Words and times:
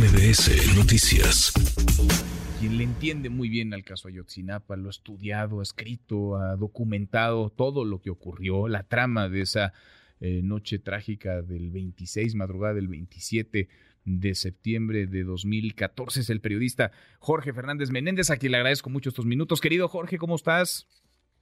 MBS 0.00 0.74
Noticias. 0.78 1.52
Quien 2.58 2.78
le 2.78 2.84
entiende 2.84 3.28
muy 3.28 3.50
bien 3.50 3.74
al 3.74 3.84
caso 3.84 4.08
Ayotzinapa, 4.08 4.76
lo 4.76 4.86
ha 4.86 4.90
estudiado, 4.90 5.60
ha 5.60 5.62
escrito, 5.62 6.36
ha 6.36 6.56
documentado 6.56 7.50
todo 7.50 7.84
lo 7.84 8.00
que 8.00 8.08
ocurrió, 8.08 8.66
la 8.66 8.84
trama 8.84 9.28
de 9.28 9.42
esa 9.42 9.74
eh, 10.20 10.40
noche 10.42 10.78
trágica 10.78 11.42
del 11.42 11.70
26, 11.70 12.34
madrugada 12.34 12.72
del 12.72 12.88
27 12.88 13.68
de 14.06 14.34
septiembre 14.34 15.06
de 15.06 15.22
2014. 15.22 16.20
Es 16.20 16.30
el 16.30 16.40
periodista 16.40 16.92
Jorge 17.18 17.52
Fernández 17.52 17.90
Menéndez, 17.90 18.30
a 18.30 18.38
quien 18.38 18.52
le 18.52 18.56
agradezco 18.56 18.88
mucho 18.88 19.10
estos 19.10 19.26
minutos. 19.26 19.60
Querido 19.60 19.86
Jorge, 19.86 20.16
¿cómo 20.16 20.36
estás? 20.36 20.86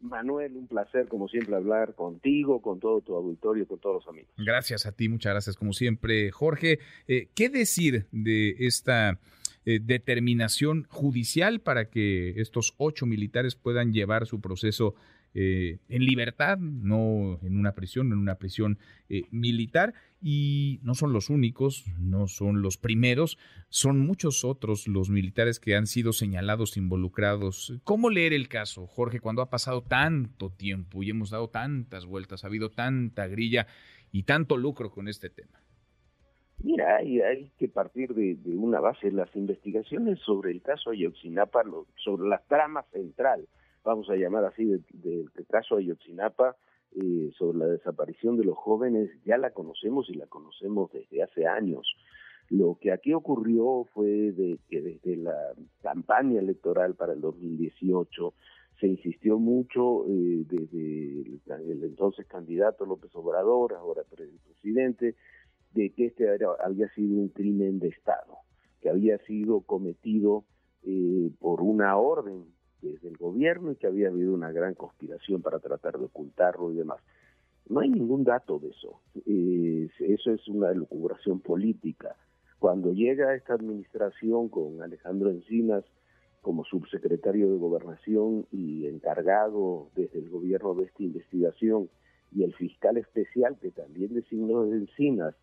Manuel, 0.01 0.57
un 0.57 0.67
placer 0.67 1.09
como 1.09 1.29
siempre 1.29 1.57
hablar 1.57 1.95
contigo, 1.95 2.63
con 2.63 2.81
todo 2.81 3.01
tu 3.01 3.15
auditorio, 3.15 3.67
con 3.67 3.79
todos 3.79 3.97
los 3.97 4.09
amigos. 4.09 4.31
Gracias 4.37 4.87
a 4.87 4.93
ti, 4.93 5.09
muchas 5.09 5.33
gracias 5.33 5.57
como 5.57 5.73
siempre, 5.73 6.31
Jorge. 6.31 6.79
Eh, 7.07 7.29
¿Qué 7.35 7.49
decir 7.49 8.07
de 8.13 8.55
esta 8.59 9.19
eh, 9.65 9.81
determinación 9.83 10.87
judicial 10.89 11.61
para 11.61 11.91
que 11.91 12.41
estos 12.41 12.75
ocho 12.79 13.05
militares 13.05 13.55
puedan 13.55 13.93
llevar 13.93 14.27
su 14.27 14.41
proceso 14.41 14.95
eh, 15.41 15.79
en 15.89 16.05
libertad, 16.05 16.59
no 16.59 17.39
en 17.43 17.57
una 17.57 17.73
prisión, 17.73 18.09
en 18.09 18.19
una 18.19 18.35
prisión 18.35 18.77
eh, 19.09 19.23
militar. 19.31 19.95
Y 20.21 20.81
no 20.83 20.97
son 20.97 21.13
los 21.13 21.31
únicos, 21.31 21.85
no 21.97 22.27
son 22.27 22.61
los 22.61 22.77
primeros, 22.77 23.39
son 23.69 24.01
muchos 24.01 24.45
otros 24.45 24.89
los 24.89 25.11
militares 25.11 25.61
que 25.61 25.77
han 25.77 25.87
sido 25.87 26.13
señalados, 26.13 26.77
involucrados. 26.77 27.79
¿Cómo 27.85 28.11
leer 28.11 28.33
el 28.33 28.49
caso, 28.49 28.89
Jorge, 28.89 29.21
cuando 29.21 29.41
ha 29.41 29.49
pasado 29.49 29.81
tanto 29.83 30.51
tiempo 30.51 31.05
y 31.05 31.11
hemos 31.11 31.31
dado 31.31 31.51
tantas 31.51 32.05
vueltas, 32.05 32.43
ha 32.43 32.49
habido 32.49 32.71
tanta 32.71 33.29
grilla 33.29 33.69
y 34.11 34.25
tanto 34.25 34.57
lucro 34.57 34.91
con 34.91 35.07
este 35.07 35.31
tema? 35.31 35.63
Mira, 36.65 36.97
hay, 36.97 37.53
que 37.61 37.69
partir 37.69 38.13
de, 38.13 38.37
una 38.57 38.81
base. 38.81 39.13
Las 39.13 39.35
investigaciones 39.37 40.19
sobre 40.19 40.51
el 40.51 40.63
caso 40.63 40.91
Ayotzinapa, 40.91 41.63
sobre 41.95 42.29
la 42.29 42.43
trama 42.49 42.83
central, 42.91 43.47
vamos 43.85 44.09
a 44.11 44.17
llamar 44.17 44.45
así, 44.45 44.65
del 44.65 45.31
caso 45.49 45.77
Ayotzinapa, 45.77 46.57
eh, 46.93 47.31
sobre 47.37 47.59
la 47.59 47.67
desaparición 47.67 48.37
de 48.37 48.45
los 48.45 48.57
jóvenes, 48.57 49.11
ya 49.25 49.37
la 49.37 49.51
conocemos 49.51 50.09
y 50.09 50.15
la 50.15 50.27
conocemos 50.27 50.91
desde 50.93 51.23
hace 51.23 51.47
años. 51.47 51.87
Lo 52.49 52.79
que 52.81 52.93
aquí 52.93 53.13
ocurrió 53.13 53.85
fue 53.93 54.33
de 54.33 54.59
que 54.69 54.81
desde 54.81 55.17
la 55.17 55.37
campaña 55.83 56.41
electoral 56.41 56.95
para 56.95 57.13
el 57.13 57.21
2018 57.21 58.33
se 58.81 58.87
insistió 58.87 59.39
mucho 59.39 60.07
eh, 60.09 60.45
desde 60.47 61.39
el, 61.71 61.85
entonces 61.85 62.27
candidato 62.27 62.87
López 62.87 63.15
Obrador, 63.15 63.75
ahora 63.75 64.03
presidente, 64.05 65.15
de 65.73 65.91
que 65.91 66.07
este 66.07 66.27
había 66.65 66.89
sido 66.95 67.19
un 67.19 67.29
crimen 67.29 67.81
de 67.81 67.89
Estado, 67.89 68.39
que 68.81 68.89
había 68.89 69.19
sido 69.27 69.61
cometido 69.61 70.45
eh, 70.85 71.31
por 71.39 71.61
una 71.61 71.97
orden 71.99 72.47
desde 72.83 73.09
el 73.09 73.17
gobierno 73.17 73.73
y 73.73 73.77
que 73.77 73.87
había 73.87 74.09
habido 74.09 74.35
una 74.35 74.53
gran 74.53 74.75
conspiración 74.75 75.43
para 75.43 75.59
tratar 75.59 75.99
de 75.99 76.07
ocultarlo 76.07 76.73
y 76.73 76.77
demás. 76.77 76.99
No 77.69 77.81
hay 77.81 77.91
ningún 77.91 78.25
dato 78.25 78.59
de 78.59 78.69
eso. 78.71 79.01
Eso 79.25 80.33
es 80.33 80.49
una 80.49 80.71
elucubración 80.71 81.41
política. 81.41 82.17
Cuando 82.59 82.93
llega 82.93 83.35
esta 83.35 83.55
administración 83.55 84.49
con 84.49 84.83
Alejandro 84.83 85.31
Encinas 85.31 85.85
como 86.41 86.65
subsecretario 86.65 87.51
de 87.51 87.59
Gobernación 87.59 88.47
y 88.51 88.87
encargado 88.87 89.91
desde 89.95 90.21
el 90.21 90.31
gobierno 90.31 90.75
de 90.75 90.85
esta 90.85 91.03
investigación, 91.03 91.91
y 92.33 92.45
el 92.45 92.55
fiscal 92.55 92.97
especial 92.97 93.59
que 93.61 93.71
también 93.71 94.15
designó 94.15 94.65
de 94.65 94.77
Encinas 94.79 95.35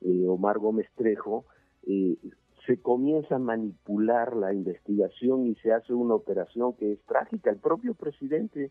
eh, 0.00 0.26
Omar 0.26 0.58
Gómez 0.58 0.88
Trejo, 0.96 1.44
eh, 1.86 2.16
se 2.66 2.80
comienza 2.80 3.36
a 3.36 3.40
manipular 3.40 4.36
la 4.36 4.52
investigación 4.52 5.46
y 5.46 5.54
se 5.56 5.72
hace 5.72 5.92
una 5.92 6.14
operación 6.14 6.74
que 6.74 6.92
es 6.92 7.00
trágica. 7.06 7.50
El 7.50 7.58
propio 7.58 7.94
presidente, 7.94 8.70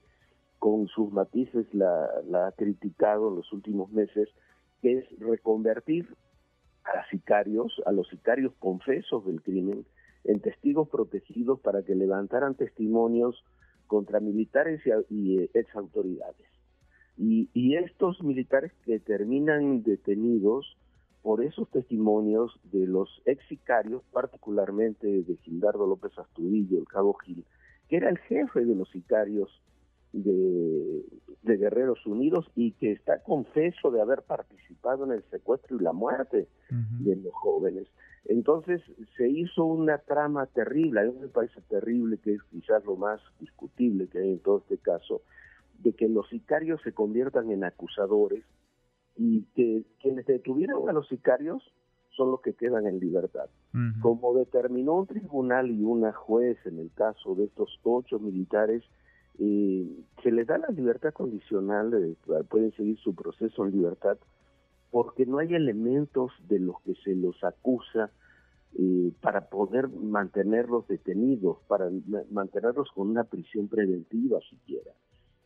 con 0.59 0.87
sus 0.87 1.11
matices, 1.11 1.65
la, 1.73 2.05
ha 2.47 2.51
criticado 2.53 3.29
en 3.29 3.35
los 3.35 3.51
últimos 3.51 3.91
meses, 3.91 4.29
que 4.81 4.99
es 4.99 5.19
reconvertir 5.19 6.07
a 6.83 7.07
sicarios, 7.09 7.81
a 7.85 7.91
los 7.91 8.07
sicarios 8.07 8.53
confesos 8.59 9.25
del 9.25 9.41
crimen, 9.41 9.85
en 10.23 10.39
testigos 10.39 10.87
protegidos 10.89 11.59
para 11.59 11.83
que 11.83 11.95
levantaran 11.95 12.55
testimonios 12.55 13.43
contra 13.87 14.19
militares 14.19 14.81
y, 15.09 15.15
y 15.15 15.49
ex 15.53 15.75
autoridades. 15.75 16.47
Y, 17.17 17.75
estos 17.75 18.23
militares 18.23 18.71
que 18.83 18.99
terminan 18.99 19.83
detenidos 19.83 20.77
por 21.21 21.43
esos 21.43 21.69
testimonios 21.69 22.59
de 22.63 22.87
los 22.87 23.21
ex 23.25 23.45
sicarios, 23.47 24.01
particularmente 24.11 25.07
de 25.07 25.37
Gildardo 25.37 25.85
López 25.85 26.17
Astudillo, 26.17 26.79
el 26.79 26.87
cabo 26.87 27.13
Gil, 27.13 27.45
que 27.87 27.97
era 27.97 28.09
el 28.09 28.17
jefe 28.17 28.65
de 28.65 28.75
los 28.75 28.89
sicarios 28.89 29.61
de, 30.13 31.03
Guerreros 31.43 32.05
Unidos 32.05 32.49
y 32.55 32.71
que 32.73 32.91
está 32.91 33.21
confeso 33.23 33.91
de 33.91 34.01
haber 34.01 34.23
participado 34.23 35.05
en 35.05 35.11
el 35.11 35.23
secuestro 35.29 35.77
y 35.77 35.83
la 35.83 35.93
muerte 35.93 36.47
de 36.69 37.15
los 37.17 37.33
jóvenes. 37.33 37.87
Entonces 38.25 38.81
se 39.17 39.29
hizo 39.29 39.65
una 39.65 39.97
trama 39.99 40.45
terrible, 40.47 41.01
a 41.01 41.03
mí 41.03 41.13
me 41.19 41.27
parece 41.27 41.61
terrible, 41.69 42.17
que 42.17 42.33
es 42.33 42.43
quizás 42.43 42.83
lo 42.85 42.95
más 42.95 43.19
discutible 43.39 44.07
que 44.07 44.19
hay 44.19 44.31
en 44.31 44.39
todo 44.39 44.59
este 44.59 44.77
caso, 44.77 45.21
de 45.79 45.93
que 45.93 46.07
los 46.07 46.29
sicarios 46.29 46.81
se 46.83 46.93
conviertan 46.93 47.51
en 47.51 47.63
acusadores 47.63 48.43
y 49.17 49.43
que 49.55 49.83
quienes 50.01 50.27
detuvieron 50.41 50.89
a 50.89 50.93
los 50.93 51.07
sicarios 51.07 51.63
son 52.17 52.31
los 52.31 52.41
que 52.41 52.53
quedan 52.53 52.87
en 52.87 52.99
libertad. 52.99 53.49
Como 54.01 54.33
determinó 54.33 54.95
un 54.95 55.07
tribunal 55.07 55.71
y 55.71 55.83
una 55.83 56.11
juez 56.11 56.57
en 56.65 56.79
el 56.79 56.91
caso 56.91 57.35
de 57.35 57.45
estos 57.45 57.79
ocho 57.83 58.19
militares, 58.19 58.83
eh, 59.39 59.87
se 60.21 60.31
les 60.31 60.45
da 60.45 60.57
la 60.57 60.67
libertad 60.69 61.13
condicional, 61.13 61.89
de, 61.91 62.15
pueden 62.49 62.73
seguir 62.73 62.97
su 62.99 63.15
proceso 63.15 63.65
en 63.65 63.71
libertad, 63.71 64.17
porque 64.89 65.25
no 65.25 65.37
hay 65.37 65.53
elementos 65.53 66.31
de 66.49 66.59
los 66.59 66.81
que 66.81 66.95
se 66.95 67.15
los 67.15 67.41
acusa 67.43 68.11
eh, 68.77 69.13
para 69.21 69.49
poder 69.49 69.87
mantenerlos 69.87 70.87
detenidos, 70.87 71.59
para 71.67 71.89
mantenerlos 72.29 72.89
con 72.93 73.09
una 73.09 73.23
prisión 73.23 73.69
preventiva 73.69 74.39
siquiera. 74.49 74.91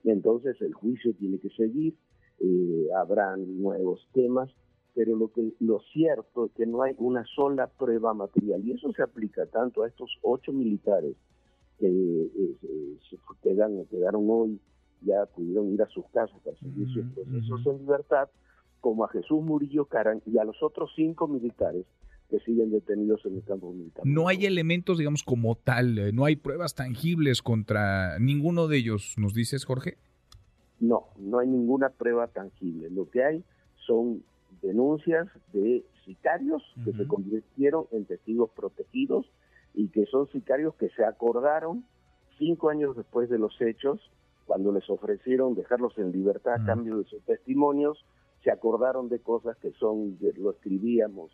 Entonces 0.04 0.60
el 0.62 0.74
juicio 0.74 1.14
tiene 1.14 1.38
que 1.38 1.50
seguir, 1.50 1.96
eh, 2.40 2.88
habrán 2.98 3.62
nuevos 3.62 4.08
temas, 4.14 4.50
pero 4.96 5.16
lo 5.18 5.32
que 5.32 5.54
lo 5.60 5.82
cierto 5.92 6.46
es 6.46 6.52
que 6.54 6.66
no 6.66 6.82
hay 6.82 6.96
una 6.98 7.26
sola 7.36 7.68
prueba 7.68 8.14
material 8.14 8.66
y 8.66 8.72
eso 8.72 8.92
se 8.94 9.04
aplica 9.04 9.46
tanto 9.46 9.84
a 9.84 9.88
estos 9.88 10.10
ocho 10.22 10.54
militares 10.54 11.16
que 11.78 11.88
eh, 11.88 12.98
se 13.10 13.18
quedan, 13.44 13.86
quedaron 13.88 14.26
hoy, 14.30 14.60
ya 15.02 15.26
pudieron 15.36 15.74
ir 15.74 15.82
a 15.82 15.90
sus 15.90 16.06
casas 16.14 16.40
para 16.44 16.58
seguir 16.58 16.88
sus 16.94 17.06
procesos 17.14 17.66
en 17.66 17.80
libertad, 17.80 18.30
como 18.80 19.04
a 19.04 19.10
Jesús 19.10 19.44
Murillo 19.44 19.86
Caran 19.86 20.22
y 20.26 20.38
a 20.38 20.46
los 20.46 20.64
otros 20.64 20.92
cinco 20.96 21.28
militares 21.28 21.86
que 22.30 22.40
siguen 22.40 22.72
detenidos 22.72 23.24
en 23.26 23.36
el 23.36 23.44
campo 23.44 23.74
militar. 23.74 24.06
No 24.06 24.30
hay 24.30 24.46
elementos, 24.46 24.98
digamos, 24.98 25.24
como 25.24 25.56
tal, 25.56 25.98
eh, 26.00 26.12
no 26.14 26.24
hay 26.24 26.38
pruebas 26.38 26.74
tangibles 26.74 27.42
contra 27.42 28.18
ninguno 28.20 28.68
de 28.68 28.78
ellos, 28.78 29.16
¿nos 29.18 29.34
dices, 29.34 29.66
Jorge? 29.66 29.98
No, 30.80 31.08
no 31.18 31.40
hay 31.40 31.48
ninguna 31.48 31.90
prueba 31.90 32.28
tangible. 32.28 32.90
Lo 32.90 33.10
que 33.10 33.24
hay 33.24 33.44
son 33.86 34.24
denuncias 34.66 35.28
de 35.54 35.86
sicarios 36.06 36.64
que 36.84 36.94
se 36.94 37.08
convirtieron 37.08 37.86
en 37.92 38.06
testigos 38.06 38.50
protegidos 38.52 39.26
y 39.74 39.90
que 39.90 40.06
son 40.06 40.28
sicarios 40.30 40.76
que 40.76 40.90
se 40.90 41.04
acordaron 41.04 41.86
cinco 42.38 42.70
años 42.70 42.96
después 42.96 43.30
de 43.30 43.40
los 43.40 43.60
hechos, 43.62 44.00
cuando 44.46 44.72
les 44.72 44.90
ofrecieron 44.90 45.56
dejarlos 45.56 45.98
en 45.98 46.12
libertad 46.12 46.56
a 46.56 46.66
cambio 46.66 46.98
de 46.98 47.06
sus 47.06 47.24
testimonios, 47.24 48.06
se 48.44 48.52
acordaron 48.52 49.10
de 49.10 49.20
cosas 49.20 49.58
que 49.58 49.72
son, 49.72 50.18
lo 50.38 50.52
escribíamos 50.52 51.32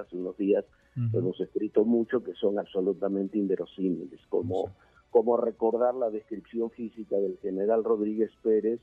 hace 0.00 0.16
unos 0.16 0.36
días, 0.36 0.64
hemos 1.12 1.38
escrito 1.40 1.84
mucho, 1.84 2.22
que 2.22 2.34
son 2.34 2.58
absolutamente 2.58 3.38
inverosímiles, 3.38 4.20
como 4.28 4.70
como 5.14 5.36
recordar 5.36 5.94
la 5.94 6.10
descripción 6.10 6.72
física 6.72 7.14
del 7.14 7.38
general 7.38 7.84
Rodríguez 7.84 8.32
Pérez, 8.42 8.80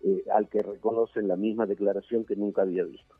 eh, 0.00 0.24
al 0.34 0.48
que 0.48 0.62
reconocen 0.62 1.28
la 1.28 1.36
misma 1.36 1.66
declaración 1.66 2.24
que 2.24 2.36
nunca 2.36 2.62
había 2.62 2.84
visto. 2.84 3.14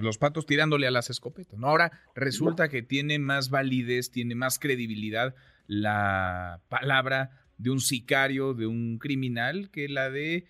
Los 0.00 0.18
patos 0.18 0.46
tirándole 0.46 0.86
a 0.86 0.90
las 0.90 1.10
escopetas. 1.10 1.58
¿no? 1.58 1.68
Ahora 1.68 1.92
resulta 2.14 2.68
que 2.68 2.82
tiene 2.82 3.18
más 3.18 3.50
validez, 3.50 4.10
tiene 4.10 4.34
más 4.34 4.58
credibilidad 4.58 5.34
la 5.66 6.60
palabra 6.68 7.30
de 7.58 7.70
un 7.70 7.80
sicario, 7.80 8.54
de 8.54 8.66
un 8.66 8.98
criminal, 8.98 9.70
que 9.70 9.88
la 9.88 10.10
de 10.10 10.44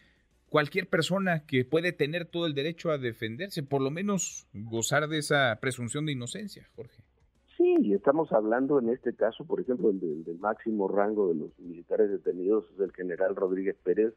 cualquier 0.49 0.89
persona 0.89 1.47
que 1.47 1.65
puede 1.65 1.93
tener 1.93 2.27
todo 2.27 2.47
el 2.47 2.55
derecho 2.55 2.91
a 2.91 2.99
defenderse, 2.99 3.63
por 3.63 3.81
lo 3.81 3.91
menos 3.91 4.47
gozar 4.53 5.09
de 5.09 5.19
esa 5.19 5.59
presunción 5.61 6.05
de 6.05 6.13
inocencia, 6.13 6.69
Jorge. 6.77 7.03
Sí, 7.57 7.93
estamos 7.95 8.33
hablando 8.33 8.79
en 8.79 8.89
este 8.91 9.15
caso, 9.15 9.45
por 9.47 9.61
ejemplo, 9.61 9.93
del, 9.93 10.25
del 10.25 10.39
máximo 10.39 10.89
rango 10.89 11.29
de 11.29 11.37
los 11.37 11.59
militares 11.59 12.11
detenidos 12.11 12.65
es 12.75 12.81
el 12.81 12.93
general 12.93 13.37
Rodríguez 13.37 13.77
Pérez, 13.83 14.15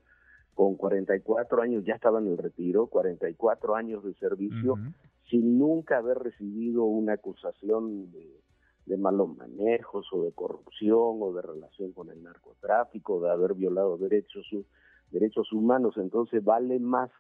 con 0.56 0.76
44 0.76 1.62
años, 1.62 1.84
ya 1.86 1.96
estaba 1.96 2.20
en 2.20 2.28
el 2.28 2.38
retiro, 2.38 2.88
44 2.88 3.76
años 3.76 4.04
de 4.04 4.14
servicio, 4.16 4.76
sin 5.30 5.60
nunca 5.60 5.98
haber 5.98 6.18
recibido 6.20 6.86
una 6.86 7.14
acusación 7.14 8.12
de, 8.12 8.42
de 8.86 8.98
malos 8.98 9.36
manejos 9.36 10.08
o 10.14 10.24
de 10.24 10.32
corrupción 10.32 11.18
o 11.22 11.34
de 11.34 11.42
relación 11.42 11.92
con 11.92 12.10
el 12.10 12.24
narcotráfico, 12.24 13.20
de 13.20 13.32
haber 13.32 13.54
violado 13.54 13.98
derechos, 13.98 14.46
derechos 15.12 15.52
humanos. 15.52 15.96
Entonces 15.98 16.44
vale 16.44 16.80
más 16.80 17.12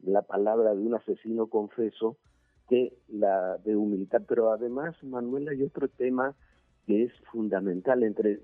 la 0.00 0.22
palabra 0.22 0.74
de 0.74 0.82
un 0.82 0.94
asesino 0.94 1.46
confeso 1.46 2.18
que 2.68 2.98
la 3.08 3.56
de 3.58 3.76
un 3.76 3.92
militar. 3.92 4.24
Pero 4.28 4.52
además, 4.52 4.94
Manuel, 5.02 5.48
hay 5.48 5.62
otro 5.62 5.88
tema 5.88 6.34
que 6.86 7.04
es 7.04 7.12
fundamental. 7.32 8.02
Entre 8.02 8.40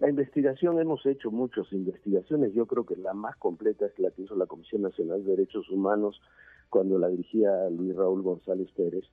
la 0.00 0.08
investigación, 0.08 0.80
hemos 0.80 1.06
hecho 1.06 1.30
muchas 1.30 1.72
investigaciones. 1.72 2.52
Yo 2.52 2.66
creo 2.66 2.84
que 2.84 2.96
la 2.96 3.14
más 3.14 3.36
completa 3.36 3.86
es 3.86 3.98
la 3.98 4.10
que 4.10 4.22
hizo 4.22 4.34
la 4.34 4.46
Comisión 4.46 4.82
Nacional 4.82 5.24
de 5.24 5.30
Derechos 5.30 5.70
Humanos 5.70 6.20
cuando 6.68 6.98
la 6.98 7.08
dirigía 7.08 7.70
Luis 7.70 7.94
Raúl 7.94 8.22
González 8.22 8.68
Pérez. 8.72 9.04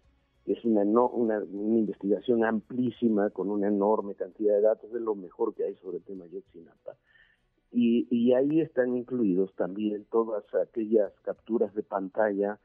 Es 0.47 0.65
una, 0.65 0.83
investigación 0.83 2.43
amplísima 2.43 3.29
con 3.29 3.51
una 3.51 3.67
enorme 3.67 4.15
cantidad 4.15 4.55
de 4.55 4.61
datos, 4.61 4.91
de 4.91 4.99
lo 4.99 5.13
mejor 5.13 5.53
que 5.53 5.65
hay 5.65 5.75
sobre 5.75 5.97
el 5.97 6.03
tema 6.03 6.25
Yotzinapa. 6.25 6.95
Y, 7.71 8.07
y 8.09 8.33
ahí 8.33 8.59
están 8.59 8.97
incluidos 8.97 9.53
también 9.55 10.05
todas 10.11 10.43
aquellas 10.55 11.13
capturas 11.21 11.73
de 11.75 11.83
pantalla 11.83 12.59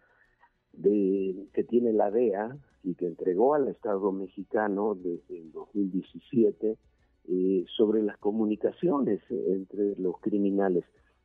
que 0.82 1.64
tiene 1.68 1.92
la 1.92 2.10
DEA 2.10 2.56
y 2.82 2.94
que 2.94 3.06
entregó 3.06 3.54
al 3.54 3.68
Estado 3.68 4.10
mexicano 4.12 4.94
desde 4.94 5.38
el 5.38 5.52
2017 5.52 6.76
eh, 7.28 7.64
sobre 7.76 8.02
las 8.02 8.16
comunicaciones 8.18 9.20
entre 9.30 9.96
los 9.96 10.18
criminales. 10.20 10.84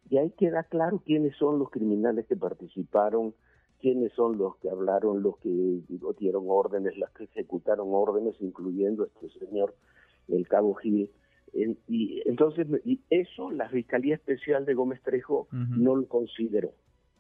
Y 0.10 0.18
ahí 0.18 0.32
queda 0.32 0.64
claro 0.64 1.02
quiénes 1.06 1.36
son 1.38 1.60
los 1.60 1.70
criminales 1.70 2.26
que 2.28 2.36
participaron, 2.36 3.34
quiénes 3.80 4.12
son 4.14 4.38
los 4.38 4.58
que 4.58 4.70
hablaron, 4.70 5.24
los 5.24 5.38
que 5.38 5.82
dieron 6.20 6.46
órdenes, 6.48 6.98
las 6.98 7.12
que 7.12 7.26
ejecutaron 7.26 7.88
órdenes, 7.92 8.36
incluyendo 8.42 9.06
este 9.06 9.30
señor, 9.40 9.74
el 10.28 10.48
cabo 10.48 10.74
Gil. 10.76 11.10
y 11.88 12.22
entonces, 12.26 12.68
y 12.86 13.00
eso 13.10 13.52
la 13.52 13.70
Fiscalía 13.70 14.16
Especial 14.16 14.66
de 14.66 14.74
Gómez 14.74 15.02
Trejo 15.02 15.48
no 15.52 15.96
lo 15.96 16.08
consideró 16.08 16.72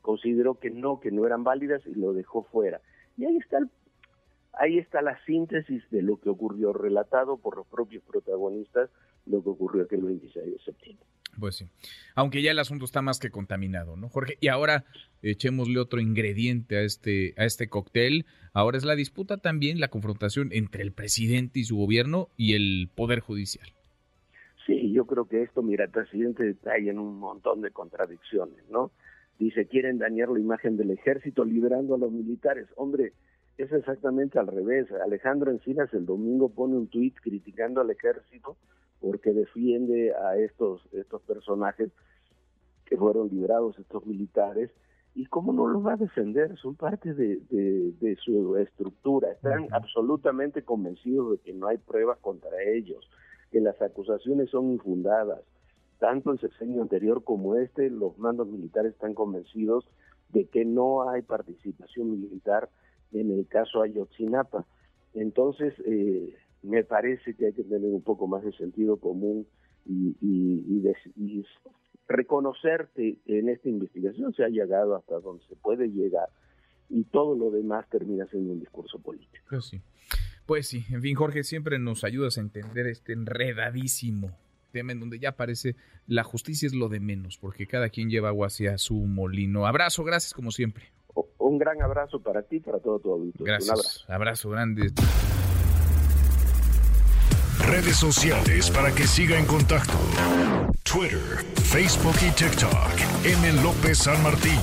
consideró 0.01 0.56
que 0.56 0.69
no, 0.69 1.00
que 1.00 1.12
no 1.12 1.25
eran 1.25 1.44
válidas 1.44 1.81
y 1.86 1.95
lo 1.95 2.13
dejó 2.13 2.44
fuera. 2.44 2.81
Y 3.18 3.25
ahí 3.25 3.38
está 3.38 3.60
ahí 4.53 4.77
está 4.77 5.01
la 5.01 5.18
síntesis 5.25 5.83
de 5.89 6.01
lo 6.01 6.18
que 6.18 6.30
ocurrió 6.30 6.74
relatado 6.74 7.38
por 7.38 7.57
los 7.57 7.68
propios 7.68 8.03
protagonistas, 8.03 8.89
lo 9.25 9.44
que 9.44 9.50
ocurrió 9.50 9.83
aquel 9.83 10.01
26 10.01 10.45
de 10.45 10.59
septiembre. 10.59 11.06
Pues 11.39 11.56
sí, 11.56 11.69
aunque 12.15 12.42
ya 12.42 12.51
el 12.51 12.59
asunto 12.59 12.83
está 12.83 13.01
más 13.01 13.19
que 13.19 13.30
contaminado, 13.30 13.95
¿no, 13.95 14.09
Jorge? 14.09 14.38
Y 14.42 14.50
ahora 14.50 14.83
echémosle 15.21 15.80
otro 15.80 16.01
ingrediente 16.01 16.77
a 16.77 16.81
este, 16.81 17.33
a 17.38 17.45
este 17.45 17.69
cóctel. 17.69 18.25
Ahora 18.53 18.77
es 18.77 18.83
la 18.83 18.95
disputa 18.95 19.38
también, 19.38 19.80
la 19.80 19.88
confrontación 19.88 20.50
entre 20.51 20.83
el 20.83 20.92
presidente 20.92 21.59
y 21.59 21.63
su 21.63 21.77
gobierno 21.77 22.27
y 22.36 22.56
el 22.56 22.89
Poder 22.94 23.21
Judicial. 23.21 23.68
Sí, 24.65 24.92
yo 24.92 25.06
creo 25.06 25.25
que 25.25 25.42
esto, 25.42 25.63
mira, 25.63 25.86
el 25.86 25.92
presidente 25.92 26.44
detalla 26.44 26.92
en 26.92 27.00
un 27.00 27.18
montón 27.18 27.62
de 27.62 27.71
contradicciones, 27.71 28.69
¿no? 28.69 28.92
dice, 29.42 29.65
quieren 29.65 29.97
dañar 29.97 30.30
la 30.30 30.39
imagen 30.39 30.77
del 30.77 30.92
ejército 30.92 31.44
liberando 31.44 31.95
a 31.95 31.97
los 31.97 32.12
militares. 32.12 32.68
Hombre, 32.75 33.13
es 33.63 33.72
exactamente 33.72 34.40
al 34.40 34.48
revés. 34.48 34.88
Alejandro 34.92 35.52
Encinas 35.52 35.94
el 35.94 36.06
domingo 36.06 36.50
pone 36.50 36.75
un 36.75 36.88
tuit 36.88 37.16
criticando 37.22 37.81
al 37.81 37.90
ejército 37.90 38.58
porque 39.00 39.34
defiende 39.34 40.13
a 40.13 40.38
estos, 40.38 40.88
estos 40.94 41.22
personajes 41.24 41.92
que 42.86 42.98
fueron 42.98 43.30
liberados, 43.30 43.80
estos 43.80 44.06
militares, 44.06 44.69
y 45.16 45.25
cómo 45.25 45.52
no 45.52 45.68
los 45.68 45.86
va 45.86 45.94
a 45.94 45.98
defender, 45.98 46.58
son 46.58 46.75
parte 46.75 47.13
de, 47.13 47.38
de 47.50 48.16
su 48.18 48.56
estructura, 48.58 49.31
están 49.31 49.68
absolutamente 49.72 50.64
convencidos 50.64 51.31
de 51.31 51.38
que 51.40 51.54
no 51.54 51.68
hay 51.68 51.78
pruebas 51.78 52.19
contra 52.19 52.62
ellos, 52.64 53.10
que 53.52 53.60
las 53.60 53.81
acusaciones 53.81 54.50
son 54.50 54.72
infundadas, 54.72 55.42
tanto 56.00 56.31
el 56.31 56.40
sexenio 56.40 56.81
anterior 56.81 57.24
como 57.24 57.56
este, 57.56 57.90
los 57.90 58.18
mandos 58.18 58.48
militares 58.48 58.94
están 58.94 59.14
convencidos 59.14 59.86
de 60.30 60.46
que 60.46 60.66
no 60.66 61.10
hay 61.10 61.22
participación 61.22 62.12
militar 62.12 62.69
en 63.12 63.31
el 63.31 63.48
caso 63.48 63.81
Ayotzinapa. 63.81 64.66
Entonces, 65.13 65.74
eh, 65.86 66.36
me 66.63 66.84
parece 66.84 67.36
que 67.36 67.48
hay 67.48 67.54
que 67.54 67.63
tener 67.63 67.92
un 67.92 68.02
poco 68.02 68.28
más 68.28 68.44
de 68.44 68.52
sentido 68.54 68.98
común 68.98 69.48
y, 69.86 70.16
y, 70.22 71.44
reconocer 72.08 72.90
que 72.94 73.18
en 73.25 73.48
esta 73.48 73.69
investigación 73.69 74.34
se 74.34 74.44
ha 74.44 74.50
llegado 74.50 74.96
hasta 74.96 75.19
donde 75.19 75.46
se 75.46 75.56
puede 75.56 75.88
llegar 75.88 76.28
y 76.90 77.06
todo 77.06 77.36
lo 77.36 77.52
demás 77.52 77.90
termina 77.90 78.25
siendo 78.28 78.52
un 78.52 78.60
discurso 78.60 79.00
político. 79.00 79.46
Pues 79.50 79.66
sí. 79.66 79.81
Pues 80.46 80.68
sí, 80.68 80.84
en 80.90 81.02
fin, 81.02 81.16
Jorge, 81.16 81.44
siempre 81.44 81.80
nos 81.80 82.04
ayudas 82.04 82.38
a 82.38 82.42
entender 82.42 82.88
este 82.88 83.14
enredadísimo 83.14 84.38
tema 84.72 84.92
en 84.92 85.00
donde 85.00 85.19
ya 85.19 85.34
parece 85.34 85.75
la 86.07 86.24
justicia 86.24 86.66
es 86.66 86.74
lo 86.74 86.90
de 86.90 87.00
menos, 87.00 87.38
porque 87.38 87.68
cada 87.68 87.90
quien 87.90 88.10
lleva 88.10 88.30
agua 88.30 88.48
hacia 88.48 88.78
su 88.78 88.96
molino. 88.96 89.68
Abrazo, 89.68 90.04
gracias 90.04 90.34
como 90.34 90.52
siempre. 90.52 90.86
Un 91.51 91.57
gran 91.57 91.81
abrazo 91.81 92.21
para 92.21 92.44
ti 92.44 92.56
y 92.56 92.59
para 92.62 92.80
todo 92.80 92.98
tu 93.00 93.12
auditorio. 93.12 93.45
Gracias. 93.45 94.06
Un 94.07 94.13
abrazo. 94.13 94.13
Abrazo 94.13 94.50
grande. 94.51 94.94
Redes 97.68 97.98
sociales 97.98 98.71
para 98.71 98.95
que 98.95 99.06
siga 99.06 99.38
en 99.38 99.45
contacto: 99.45 99.92
Twitter, 100.83 101.44
Facebook 101.56 102.15
y 102.25 102.31
TikTok. 102.31 102.71
M. 103.25 103.62
López 103.62 103.98
San 103.98 104.24
Martín. 104.24 104.62